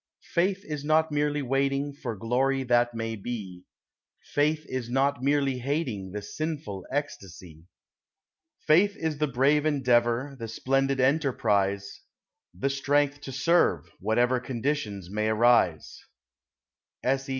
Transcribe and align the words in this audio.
Faith 0.33 0.61
is 0.63 0.83
not 0.83 1.11
merely 1.11 1.43
waiting 1.43 1.93
For 1.93 2.15
glory 2.15 2.63
that 2.63 2.95
may 2.95 3.15
be, 3.15 3.65
Faith 4.33 4.65
is 4.67 4.89
not 4.89 5.21
merely 5.21 5.59
hating 5.59 6.09
The 6.11 6.23
sinful 6.23 6.87
ecstasy. 6.91 7.65
Faith 8.65 8.95
is 8.97 9.19
the 9.19 9.27
brave 9.27 9.63
endeavor 9.63 10.35
The 10.39 10.47
splendid 10.47 10.99
enterprise, 10.99 12.01
The 12.51 12.71
strength 12.71 13.21
to 13.21 13.31
serve, 13.31 13.91
whatever 13.99 14.39
Conditions 14.39 15.11
may 15.11 15.27
arise. 15.29 16.03